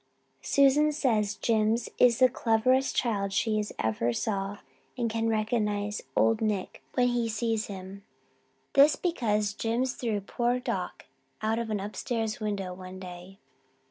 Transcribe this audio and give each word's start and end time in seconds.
Susan 0.41 0.91
says 0.91 1.35
Jims 1.35 1.87
is 1.99 2.17
the 2.17 2.27
cleverest 2.27 2.95
child 2.95 3.31
she 3.31 3.63
ever 3.77 4.11
saw 4.11 4.57
and 4.97 5.11
can 5.11 5.29
recognize 5.29 6.01
Old 6.15 6.41
Nick 6.41 6.81
when 6.95 7.09
he 7.09 7.29
sees 7.29 7.67
him 7.67 8.03
this 8.73 8.95
because 8.95 9.53
Jims 9.53 9.93
threw 9.93 10.19
poor 10.19 10.59
Doc 10.59 11.05
out 11.43 11.59
of 11.59 11.69
an 11.69 11.79
upstairs 11.79 12.39
window 12.39 12.73
one 12.73 12.97
day. 12.99 13.37